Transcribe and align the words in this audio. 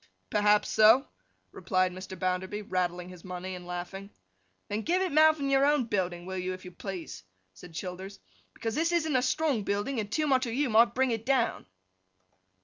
'Perhaps 0.31 0.69
so,' 0.69 1.07
replied 1.51 1.91
Mr. 1.91 2.17
Bounderby, 2.17 2.63
rattling 2.63 3.09
his 3.09 3.23
money 3.23 3.53
and 3.53 3.67
laughing. 3.67 4.09
'Then 4.67 4.81
give 4.81 4.99
it 4.99 5.11
mouth 5.11 5.39
in 5.39 5.47
your 5.47 5.63
own 5.63 5.83
building, 5.83 6.25
will 6.25 6.39
you, 6.39 6.53
if 6.53 6.65
you 6.65 6.71
please?' 6.71 7.21
said 7.53 7.75
Childers. 7.75 8.19
'Because 8.55 8.73
this 8.73 8.91
isn't 8.91 9.15
a 9.15 9.21
strong 9.21 9.61
building, 9.61 9.99
and 9.99 10.11
too 10.11 10.25
much 10.25 10.47
of 10.47 10.55
you 10.55 10.71
might 10.71 10.95
bring 10.95 11.11
it 11.11 11.23
down! 11.23 11.67